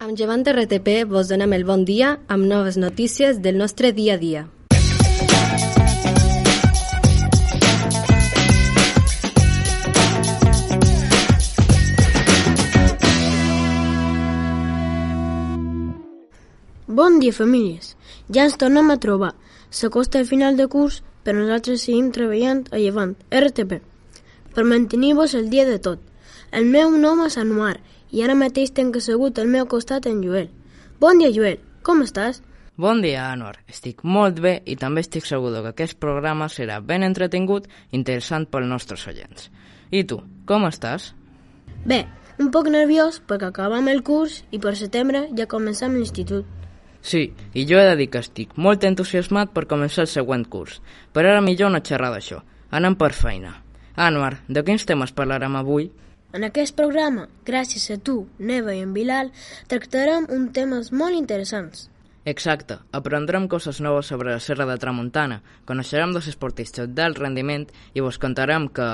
Amb 0.00 0.16
Llevant 0.16 0.46
RTP 0.48 1.02
vos 1.04 1.28
donem 1.28 1.52
el 1.52 1.66
bon 1.68 1.82
dia 1.84 2.14
amb 2.34 2.46
noves 2.48 2.78
notícies 2.80 3.42
del 3.44 3.58
nostre 3.60 3.90
dia 3.92 4.14
a 4.14 4.20
dia. 4.22 4.46
Bon 16.88 17.20
dia, 17.20 17.36
famílies. 17.36 17.92
Ja 18.32 18.48
ens 18.48 18.56
tornem 18.56 18.88
a 18.88 18.96
trobar. 18.96 19.34
S'acosta 19.68 20.16
el 20.16 20.24
final 20.24 20.56
de 20.56 20.64
curs, 20.72 21.02
però 21.28 21.44
nosaltres 21.44 21.84
seguim 21.84 22.08
treballant 22.08 22.64
a 22.72 22.80
Llevant, 22.80 23.18
RTP, 23.28 23.82
per 24.56 24.64
mantenir-vos 24.64 25.36
el 25.36 25.52
dia 25.52 25.68
de 25.68 25.76
tot. 25.76 26.00
El 26.56 26.72
meu 26.72 26.88
nom 26.96 27.20
és 27.28 27.36
Anuar 27.36 27.76
i 28.10 28.22
ara 28.24 28.34
mateix 28.34 28.72
tenc 28.74 28.96
assegut 28.96 29.38
al 29.38 29.48
meu 29.48 29.66
costat 29.66 30.06
en 30.10 30.22
Joel. 30.24 30.50
Bon 31.00 31.18
dia, 31.18 31.30
Joel. 31.32 31.60
Com 31.82 32.02
estàs? 32.04 32.42
Bon 32.80 33.02
dia, 33.02 33.26
Anwar. 33.32 33.58
Estic 33.68 34.04
molt 34.04 34.40
bé 34.40 34.54
i 34.64 34.76
també 34.76 35.02
estic 35.04 35.26
segur 35.28 35.52
que 35.52 35.72
aquest 35.72 35.98
programa 36.00 36.48
serà 36.48 36.80
ben 36.80 37.02
entretingut 37.04 37.66
i 37.68 37.96
interessant 37.98 38.46
pels 38.48 38.68
nostres 38.68 39.06
oients. 39.06 39.50
I 39.90 40.04
tu, 40.04 40.20
com 40.46 40.64
estàs? 40.68 41.12
Bé, 41.84 42.06
un 42.40 42.50
poc 42.50 42.70
nerviós 42.72 43.20
perquè 43.28 43.50
acabam 43.50 43.88
el 43.92 44.02
curs 44.02 44.42
i 44.50 44.58
per 44.58 44.76
setembre 44.76 45.26
ja 45.36 45.48
comencem 45.48 45.96
l'institut. 45.96 46.46
Sí, 47.02 47.32
i 47.52 47.64
jo 47.64 47.78
he 47.80 47.86
de 47.88 47.96
dir 47.96 48.10
que 48.12 48.20
estic 48.20 48.52
molt 48.56 48.84
entusiasmat 48.84 49.52
per 49.52 49.66
començar 49.68 50.04
el 50.04 50.12
següent 50.12 50.44
curs, 50.48 50.80
però 51.12 51.32
ara 51.32 51.44
millor 51.44 51.72
no 51.72 51.80
xerrar 51.80 52.12
d'això. 52.12 52.42
Anem 52.70 52.96
per 52.96 53.12
feina. 53.16 53.54
Anwar, 53.96 54.38
de 54.48 54.62
quins 54.64 54.84
temes 54.86 55.12
parlarem 55.12 55.56
avui? 55.56 55.90
En 56.30 56.46
aquest 56.46 56.76
programa, 56.78 57.24
gràcies 57.42 57.88
a 57.90 57.96
tu, 57.98 58.20
Neva 58.38 58.70
i 58.76 58.84
en 58.84 58.92
Bilal, 58.94 59.32
tractarem 59.66 60.28
un 60.30 60.44
temes 60.54 60.92
molt 60.94 61.18
interessants. 61.18 61.88
Exacte, 62.30 62.76
aprendrem 62.94 63.48
coses 63.50 63.80
noves 63.82 64.12
sobre 64.12 64.30
la 64.30 64.42
Serra 64.44 64.66
de 64.68 64.76
Tramuntana, 64.78 65.40
coneixerem 65.66 66.12
dos 66.14 66.28
esportistes 66.30 66.92
d'alt 66.94 67.18
rendiment 67.18 67.66
i 67.94 68.04
vos 68.04 68.20
contarem 68.22 68.68
que... 68.70 68.86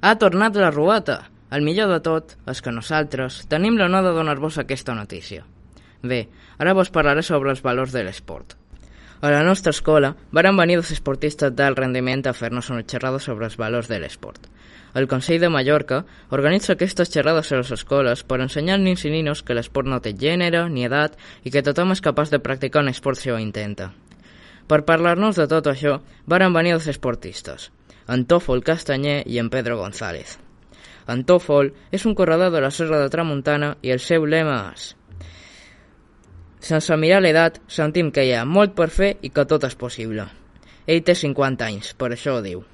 Ha 0.00 0.14
tornat 0.22 0.56
la 0.56 0.70
rueta! 0.72 1.26
El 1.52 1.64
millor 1.64 1.88
de 1.92 1.98
tot 2.04 2.32
és 2.48 2.60
que 2.64 2.72
nosaltres 2.72 3.42
tenim 3.52 3.76
l'honor 3.76 4.04
de 4.04 4.14
donar-vos 4.16 4.58
aquesta 4.60 4.96
notícia. 4.96 5.44
Bé, 6.00 6.28
ara 6.60 6.74
vos 6.76 6.92
parlaré 6.92 7.24
sobre 7.24 7.52
els 7.52 7.64
valors 7.64 7.92
de 7.92 8.04
l'esport. 8.04 8.56
A 9.20 9.30
la 9.30 9.42
nostra 9.42 9.70
escola 9.70 10.14
varen 10.30 10.56
venir 10.56 10.76
dos 10.78 10.92
esportistes 10.94 11.50
d'alt 11.58 11.80
rendiment 11.80 12.20
a 12.30 12.32
fer-nos 12.38 12.68
una 12.70 12.84
xerrada 12.86 13.18
sobre 13.18 13.48
els 13.48 13.56
valors 13.58 13.88
de 13.90 13.98
l'esport. 13.98 14.44
El 14.94 15.08
Consell 15.10 15.40
de 15.42 15.48
Mallorca 15.50 16.04
organitza 16.30 16.76
aquestes 16.76 17.10
xerrades 17.10 17.50
a 17.50 17.58
les 17.58 17.72
escoles 17.74 18.22
per 18.22 18.38
ensenyar 18.38 18.76
als 18.76 18.84
nins 18.84 19.02
i 19.04 19.10
ninos 19.10 19.42
que 19.42 19.56
l'esport 19.58 19.90
no 19.90 19.98
té 19.98 20.12
gènere 20.14 20.60
ni 20.70 20.86
edat 20.86 21.16
i 21.42 21.50
que 21.50 21.64
tothom 21.66 21.96
és 21.96 22.04
capaç 22.04 22.30
de 22.30 22.38
practicar 22.38 22.84
un 22.86 22.92
esport 22.92 23.18
si 23.18 23.32
ho 23.34 23.40
intenta. 23.42 23.90
Per 24.70 24.84
parlar-nos 24.86 25.34
de 25.40 25.48
tot 25.50 25.66
això, 25.66 25.98
varen 26.26 26.54
venir 26.54 26.76
dos 26.76 26.86
esportistes, 26.86 27.72
en 28.06 28.22
Tòfol 28.22 28.62
Castanyer 28.62 29.24
i 29.26 29.42
en 29.42 29.50
Pedro 29.50 29.80
González. 29.82 30.38
En 31.08 31.26
Tòfol 31.26 31.72
és 31.90 32.06
un 32.06 32.14
corredor 32.14 32.54
de 32.54 32.62
la 32.62 32.70
Serra 32.70 33.02
de 33.02 33.10
Tramuntana 33.10 33.74
i 33.82 33.90
el 33.90 33.98
seu 33.98 34.30
lema 34.30 34.60
és 34.76 34.92
Sense 36.60 36.96
mirar 36.98 37.20
l'edat, 37.22 37.60
sentim 37.70 38.10
que 38.10 38.24
hi 38.26 38.32
ha 38.34 38.44
molt 38.44 38.74
per 38.74 38.88
fer 38.90 39.14
i 39.22 39.30
que 39.30 39.46
tot 39.46 39.64
és 39.68 39.76
possible. 39.78 40.26
Ell 40.86 41.04
té 41.06 41.14
50 41.14 41.66
anys, 41.66 41.92
per 41.94 42.10
això 42.10 42.38
ho 42.38 42.42
diu. 42.42 42.64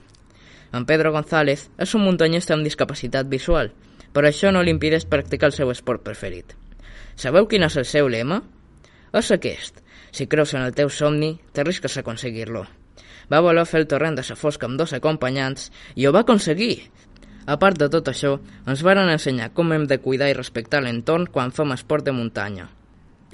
En 0.75 0.87
Pedro 0.89 1.13
González 1.13 1.69
és 1.79 1.95
un 1.95 2.05
muntanyista 2.07 2.55
amb 2.55 2.65
discapacitat 2.67 3.29
visual, 3.31 3.73
però 4.15 4.31
això 4.31 4.51
no 4.55 4.63
li 4.63 4.73
impedeix 4.75 5.05
practicar 5.11 5.51
el 5.51 5.57
seu 5.57 5.71
esport 5.71 6.03
preferit. 6.07 6.55
Sabeu 7.15 7.47
quin 7.51 7.67
és 7.67 7.77
el 7.77 7.87
seu 7.87 8.09
lema? 8.09 8.41
És 9.13 9.31
aquest. 9.31 9.83
Si 10.15 10.27
creus 10.31 10.55
en 10.55 10.63
el 10.63 10.75
teu 10.75 10.91
somni, 10.91 11.35
t'arrisques 11.53 11.97
a 11.97 12.03
aconseguir-lo. 12.03 12.65
Va 13.31 13.43
voler 13.45 13.67
fer 13.67 13.83
el 13.83 13.89
torrent 13.91 14.17
de 14.19 14.25
sa 14.27 14.37
fosca 14.39 14.67
amb 14.67 14.79
dos 14.79 14.95
acompanyants 14.97 15.71
i 15.95 16.07
ho 16.07 16.13
va 16.15 16.25
aconseguir. 16.25 16.89
A 17.47 17.59
part 17.61 17.79
de 17.79 17.91
tot 17.93 18.09
això, 18.09 18.39
ens 18.67 18.83
varen 18.87 19.11
ensenyar 19.13 19.53
com 19.53 19.73
hem 19.73 19.85
de 19.91 20.01
cuidar 20.01 20.31
i 20.31 20.39
respectar 20.39 20.81
l'entorn 20.81 21.29
quan 21.31 21.53
fem 21.53 21.75
esport 21.77 22.07
de 22.07 22.17
muntanya. 22.17 22.71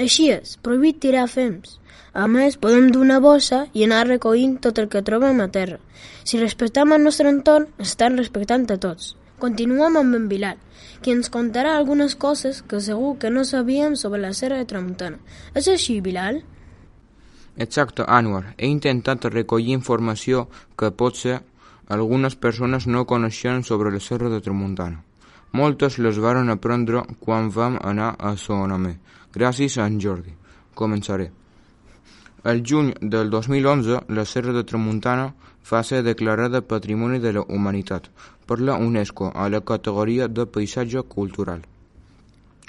Així 0.00 0.30
és, 0.32 0.56
prohibit 0.64 1.00
tirar 1.04 1.26
fems. 1.28 1.76
A 2.16 2.26
més, 2.26 2.56
podem 2.56 2.88
dur 2.90 3.02
una 3.04 3.18
bossa 3.20 3.66
i 3.76 3.84
anar 3.84 4.06
recollint 4.08 4.56
tot 4.64 4.78
el 4.80 4.88
que 4.92 5.02
trobem 5.06 5.42
a 5.44 5.50
terra. 5.52 5.76
Si 6.24 6.40
respectem 6.40 6.94
el 6.96 7.04
nostre 7.04 7.28
entorn, 7.28 7.68
estem 7.84 8.16
respectant 8.16 8.64
a 8.72 8.78
tots. 8.80 9.14
Continuem 9.42 9.98
amb 10.00 10.16
en 10.16 10.24
Bilal, 10.30 10.56
qui 11.04 11.12
ens 11.16 11.30
contarà 11.32 11.76
algunes 11.76 12.16
coses 12.24 12.62
que 12.62 12.80
segur 12.80 13.12
que 13.20 13.30
no 13.34 13.44
sabíem 13.44 13.94
sobre 13.96 14.22
la 14.24 14.32
Serra 14.40 14.58
de 14.60 14.68
Tramuntana. 14.72 15.20
És 15.54 15.68
així, 15.68 16.00
Bilal? 16.00 16.42
Exacte, 17.56 18.04
Anwar. 18.08 18.54
He 18.56 18.72
intentat 18.72 19.28
recollir 19.28 19.76
informació 19.76 20.46
que 20.80 20.92
potser 20.92 21.42
algunes 21.88 22.36
persones 22.36 22.86
no 22.86 23.06
coneixien 23.06 23.64
sobre 23.64 23.92
la 23.92 24.00
Serra 24.00 24.32
de 24.32 24.40
Tramuntana. 24.40 25.04
Moltes 25.52 25.98
les 25.98 26.18
varen 26.22 26.48
aprendre 26.48 27.02
quan 27.18 27.48
vam 27.50 27.78
anar 27.82 28.14
a 28.18 28.36
Sonamé, 28.36 28.98
gràcies 29.34 29.78
a 29.78 29.86
en 29.90 29.98
Jordi. 30.00 30.34
Començaré. 30.74 31.30
El 32.44 32.62
juny 32.64 32.92
del 33.02 33.30
2011, 33.30 34.04
la 34.08 34.24
Serra 34.24 34.52
de 34.52 34.62
Tramuntana 34.64 35.32
va 35.70 35.82
ser 35.82 36.02
declarada 36.02 36.62
Patrimoni 36.62 37.18
de 37.18 37.32
la 37.36 37.42
Humanitat 37.42 38.06
per 38.46 38.60
la 38.60 38.78
UNESCO 38.78 39.32
a 39.34 39.48
la 39.48 39.60
categoria 39.60 40.28
de 40.28 40.46
paisatge 40.46 41.02
cultural. 41.02 41.66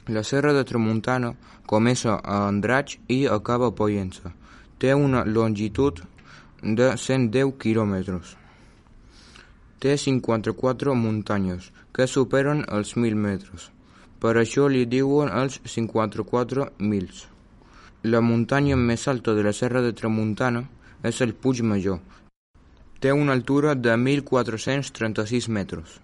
La 0.08 0.24
Serra 0.24 0.52
de 0.54 0.64
Tramuntana 0.66 1.36
comença 1.68 2.18
a 2.18 2.48
Andratx 2.48 2.98
i 3.08 3.28
acaba 3.28 3.70
a 3.70 3.76
Poyensa. 3.76 4.34
Té 4.80 4.94
una 4.94 5.24
longitud 5.24 6.02
de 6.62 6.98
110 6.98 7.54
quilòmetres. 7.62 8.36
Té 9.80 9.96
54 9.98 10.96
muntanyes, 10.96 11.72
que 11.94 12.08
superen 12.08 12.66
els 12.68 12.96
1.000 12.96 13.16
metres. 13.28 13.70
Per 14.22 14.36
això 14.38 14.68
li 14.70 14.86
diuen 14.86 15.32
els 15.34 15.60
54 15.66 16.68
mils. 16.80 17.26
La 18.04 18.22
muntanya 18.22 18.78
més 18.78 19.08
alta 19.08 19.34
de 19.38 19.44
la 19.46 19.54
Serra 19.54 19.82
de 19.82 19.94
Tramuntana 19.94 20.64
és 21.04 21.22
el 21.26 21.34
Puig 21.34 21.62
Major. 21.62 22.00
Té 23.02 23.12
una 23.14 23.34
altura 23.34 23.74
de 23.76 23.96
1.436 23.98 25.50
metres. 25.50 26.00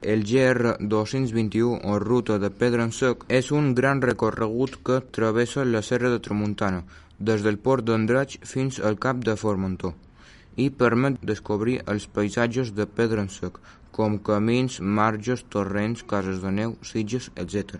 El 0.00 0.24
GR 0.28 0.76
221 0.80 1.80
o 1.84 1.98
ruta 1.98 2.38
de 2.38 2.50
Pedra 2.50 2.84
en 2.84 2.92
Sec 2.92 3.24
és 3.28 3.50
un 3.52 3.72
gran 3.74 4.02
recorregut 4.04 4.76
que 4.84 5.00
travessa 5.16 5.64
la 5.64 5.80
Serra 5.82 6.10
de 6.12 6.20
Tramuntana, 6.20 6.82
des 7.18 7.44
del 7.44 7.56
port 7.56 7.84
d'Andratx 7.88 8.40
fins 8.44 8.80
al 8.80 8.98
cap 9.00 9.24
de 9.24 9.36
Formentor, 9.36 9.94
i 10.56 10.68
permet 10.70 11.16
descobrir 11.22 11.80
els 11.86 12.06
paisatges 12.06 12.74
de 12.74 12.86
Pedra 12.86 13.24
en 13.24 13.30
Sec, 13.32 13.58
com 13.94 14.18
camins, 14.18 14.80
marges, 14.80 15.44
torrents, 15.48 16.02
cases 16.02 16.42
de 16.42 16.50
neu, 16.50 16.76
sitges, 16.82 17.30
etc. 17.36 17.78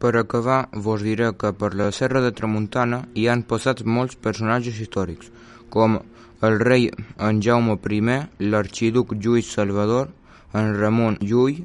Per 0.00 0.12
acabar, 0.16 0.68
vos 0.72 1.02
diré 1.04 1.30
que 1.40 1.52
per 1.52 1.72
la 1.74 1.90
Serra 1.92 2.20
de 2.24 2.32
Tramuntana 2.32 3.04
hi 3.14 3.28
han 3.32 3.44
passat 3.48 3.84
molts 3.84 4.16
personatges 4.16 4.80
històrics, 4.80 5.30
com 5.70 6.00
el 6.46 6.58
rei 6.60 6.90
en 7.18 7.40
Jaume 7.40 7.76
I, 7.76 8.02
l'arxiduc 8.40 9.14
Lluís 9.14 9.52
Salvador, 9.52 10.12
en 10.52 10.76
Ramon 10.80 11.18
Llull, 11.20 11.64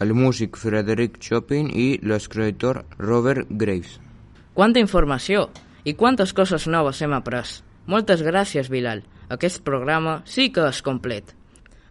el 0.00 0.14
músic 0.14 0.56
Frederic 0.56 1.18
Chopin 1.18 1.70
i 1.70 1.98
l'escriptor 2.02 2.84
Robert 2.98 3.48
Graves. 3.50 3.98
Quanta 4.54 4.82
informació! 4.82 5.48
I 5.84 5.94
quantes 5.94 6.34
coses 6.34 6.66
noves 6.66 7.00
hem 7.02 7.14
après! 7.14 7.62
Moltes 7.86 8.22
gràcies, 8.22 8.68
Bilal. 8.68 9.02
Aquest 9.28 9.60
programa 9.64 10.22
sí 10.24 10.48
que 10.52 10.64
és 10.68 10.80
complet. 10.82 11.34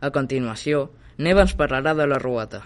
A 0.01 0.09
continuació, 0.13 0.87
Neva 1.17 1.43
ens 1.45 1.53
parlarà 1.57 1.93
de 1.97 2.05
la 2.09 2.17
rueta. 2.21 2.63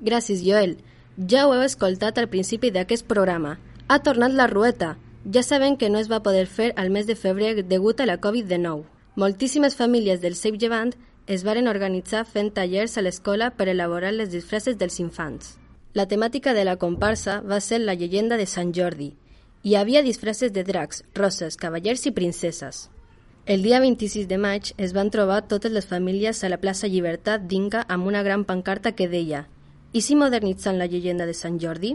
Gràcies, 0.00 0.42
Joel. 0.44 0.76
Ja 1.16 1.46
ho 1.46 1.54
heu 1.54 1.62
escoltat 1.64 2.18
al 2.18 2.28
principi 2.28 2.70
d'aquest 2.70 3.06
programa. 3.08 3.56
Ha 3.88 4.00
tornat 4.04 4.32
la 4.36 4.46
rueta. 4.52 4.96
Ja 5.32 5.42
sabem 5.42 5.76
que 5.76 5.88
no 5.90 5.98
es 5.98 6.10
va 6.12 6.22
poder 6.22 6.46
fer 6.46 6.72
al 6.76 6.90
mes 6.90 7.06
de 7.06 7.16
febrer 7.16 7.64
degut 7.64 8.00
a 8.00 8.06
la 8.06 8.18
Covid-19. 8.20 8.84
Moltíssimes 9.16 9.76
famílies 9.76 10.20
del 10.20 10.36
Save 10.36 10.58
Llevant 10.60 10.92
es 11.26 11.42
varen 11.42 11.68
organitzar 11.68 12.26
fent 12.28 12.52
tallers 12.54 12.98
a 12.98 13.02
l'escola 13.02 13.50
per 13.56 13.68
elaborar 13.72 14.12
les 14.12 14.30
disfresses 14.30 14.76
dels 14.76 15.00
infants. 15.00 15.56
La 15.94 16.06
temàtica 16.06 16.52
de 16.52 16.66
la 16.68 16.76
comparsa 16.76 17.40
va 17.40 17.60
ser 17.60 17.80
la 17.80 17.94
llegenda 17.94 18.36
de 18.36 18.46
Sant 18.46 18.74
Jordi. 18.76 19.14
Hi 19.64 19.74
havia 19.74 20.04
disfresses 20.04 20.52
de 20.52 20.62
dracs, 20.62 21.02
roses, 21.14 21.56
cavallers 21.56 22.04
i 22.06 22.12
princeses. 22.12 22.90
El 23.46 23.62
dia 23.62 23.78
26 23.78 24.26
de 24.26 24.38
maig 24.42 24.72
es 24.76 24.92
van 24.92 25.12
trobar 25.14 25.44
totes 25.46 25.70
les 25.70 25.84
famílies 25.86 26.42
a 26.42 26.48
la 26.50 26.56
plaça 26.58 26.88
Llibertat 26.90 27.44
d'Inca 27.46 27.84
amb 27.86 28.08
una 28.10 28.24
gran 28.26 28.42
pancarta 28.44 28.90
que 28.98 29.06
deia 29.06 29.44
«I 29.92 30.00
si 30.02 30.16
modernitzant 30.18 30.80
la 30.80 30.88
llegenda 30.90 31.28
de 31.28 31.34
Sant 31.40 31.60
Jordi?» 31.62 31.92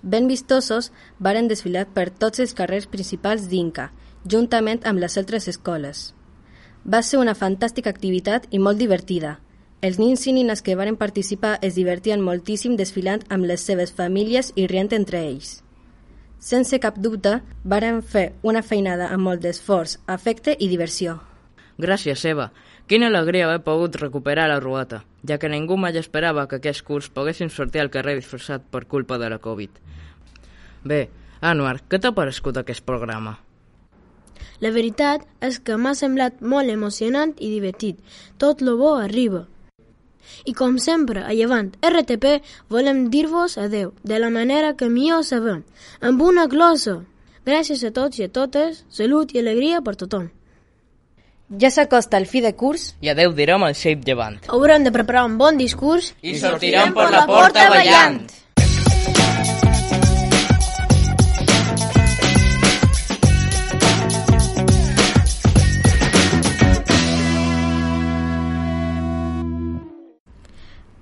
Ben 0.00 0.24
vistosos, 0.26 0.88
varen 1.18 1.50
desfilar 1.52 1.84
per 1.92 2.06
tots 2.08 2.40
els 2.40 2.56
carrers 2.56 2.86
principals 2.88 3.44
d'Inca, 3.50 3.90
juntament 4.24 4.80
amb 4.88 5.04
les 5.04 5.18
altres 5.20 5.50
escoles. 5.52 6.14
Va 6.88 7.02
ser 7.02 7.20
una 7.20 7.36
fantàstica 7.36 7.92
activitat 7.92 8.48
i 8.50 8.58
molt 8.58 8.80
divertida. 8.80 9.34
Els 9.82 10.00
nins 10.00 10.24
i 10.24 10.32
nines 10.32 10.64
que 10.64 10.78
varen 10.80 10.96
participar 10.96 11.58
es 11.60 11.76
divertien 11.76 12.24
moltíssim 12.24 12.80
desfilant 12.80 13.20
amb 13.28 13.44
les 13.44 13.60
seves 13.60 13.92
famílies 13.92 14.54
i 14.56 14.64
rient 14.66 14.96
entre 14.96 15.26
ells. 15.28 15.58
Sense 16.44 16.76
cap 16.76 16.98
dubte, 17.00 17.38
varen 17.64 18.02
fer 18.04 18.34
una 18.44 18.60
feinada 18.60 19.06
amb 19.14 19.24
molt 19.24 19.40
d'esforç, 19.40 19.96
afecte 20.14 20.52
i 20.52 20.68
diversió. 20.68 21.14
Gràcies, 21.80 22.20
Eva. 22.28 22.50
Quina 22.86 23.08
alegria 23.08 23.46
haver 23.46 23.62
pogut 23.64 23.96
recuperar 23.96 24.50
la 24.50 24.58
ruata, 24.60 25.00
ja 25.24 25.38
que 25.40 25.48
ningú 25.48 25.78
mai 25.80 25.96
esperava 25.96 26.44
que 26.48 26.58
aquest 26.60 26.84
curs 26.84 27.08
poguéssim 27.08 27.48
sortir 27.48 27.80
al 27.80 27.88
carrer 27.94 28.18
disfressat 28.18 28.66
per 28.70 28.84
culpa 28.84 29.16
de 29.16 29.30
la 29.32 29.40
Covid. 29.40 29.80
Bé, 30.84 31.08
Anwar, 31.40 31.78
què 31.88 31.96
t'ha 31.96 32.12
parescut 32.12 32.60
aquest 32.60 32.84
programa? 32.84 33.38
La 34.60 34.70
veritat 34.76 35.24
és 35.40 35.56
que 35.64 35.80
m'ha 35.80 35.94
semblat 35.96 36.44
molt 36.44 36.68
emocionant 36.68 37.32
i 37.40 37.48
divertit. 37.56 38.04
Tot 38.36 38.60
lo 38.60 38.76
bo 38.76 38.94
arriba. 39.00 39.46
I 40.44 40.54
com 40.54 40.78
sempre, 40.78 41.24
a 41.24 41.32
Llevant 41.32 41.72
RTP 41.82 42.38
volem 42.68 43.08
dir-vos 43.10 43.58
adeu, 43.58 43.92
de 44.02 44.18
la 44.18 44.30
manera 44.30 44.74
que 44.76 44.88
millor 44.88 45.24
sabem, 45.24 45.64
amb 46.00 46.22
una 46.22 46.46
glossa. 46.46 47.00
Gràcies 47.44 47.84
a 47.84 47.92
tots 47.92 48.18
i 48.18 48.24
a 48.24 48.32
totes, 48.32 48.84
salut 48.88 49.34
i 49.34 49.42
alegria 49.42 49.82
per 49.84 49.96
tothom. 50.00 50.30
Ja 51.60 51.68
s'acosta 51.70 52.16
el 52.16 52.24
fi 52.26 52.40
de 52.40 52.54
curs 52.56 52.94
I 53.04 53.10
adeu 53.12 53.34
direm 53.36 53.62
al 53.66 53.74
Shape 53.76 54.02
Llevant. 54.06 54.38
Haurem 54.48 54.86
de 54.86 54.92
preparar 54.94 55.26
un 55.28 55.36
bon 55.38 55.60
discurs 55.60 56.14
I 56.22 56.38
sortirem 56.40 56.94
per 56.96 57.10
la 57.12 57.26
porta 57.28 57.68
ballant. 57.70 58.22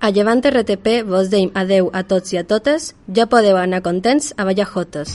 A 0.03 0.09
Llevant 0.11 0.41
RTP 0.43 0.97
vos 1.07 1.29
deim 1.31 1.53
adeu 1.55 1.85
a 1.95 2.01
tots 2.03 2.33
i 2.35 2.39
a 2.41 2.41
totes, 2.43 2.89
ja 3.15 3.23
podeu 3.31 3.55
anar 3.55 3.79
contents 3.85 4.33
a 4.35 4.43
ballar 4.49 4.65
jotes. 4.73 5.13